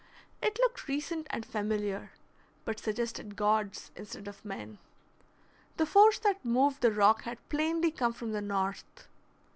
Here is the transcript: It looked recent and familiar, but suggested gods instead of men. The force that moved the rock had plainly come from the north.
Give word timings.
It 0.41 0.57
looked 0.59 0.87
recent 0.87 1.27
and 1.29 1.45
familiar, 1.45 2.09
but 2.65 2.79
suggested 2.79 3.35
gods 3.35 3.91
instead 3.95 4.27
of 4.27 4.43
men. 4.43 4.79
The 5.77 5.85
force 5.85 6.17
that 6.17 6.43
moved 6.43 6.81
the 6.81 6.91
rock 6.91 7.21
had 7.21 7.37
plainly 7.49 7.91
come 7.91 8.11
from 8.13 8.31
the 8.31 8.41
north. 8.41 9.07